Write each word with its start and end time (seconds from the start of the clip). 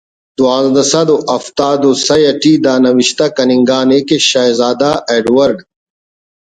دوانزدہ 0.37 0.83
سد 0.91 1.09
ہفتاد 1.35 1.81
و 1.89 1.91
سہ 2.05 2.15
اٹی 2.29 2.53
دا 2.63 2.73
نوشتہ 2.83 3.25
کننگا 3.35 3.79
نے 3.89 3.99
کہ 4.07 4.17
شہزادہ 4.29 4.91
ایڈ 5.11 5.25
ورڈ 5.35 5.57